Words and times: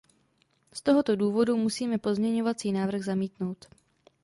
Z 0.73 0.81
tohoto 0.81 1.15
důvodu 1.15 1.57
musíme 1.57 1.97
pozměňovací 1.97 2.71
návrh 2.71 3.03
zamítnout. 3.03 3.65